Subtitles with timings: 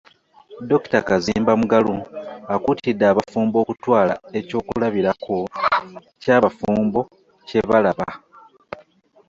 [0.69, 1.95] Dokita Kazimba Mugalu
[2.53, 5.35] akuutidde abafumbo okutwala eky'okulabirako
[6.21, 7.01] ky'abafumbo
[7.47, 8.07] kye balaba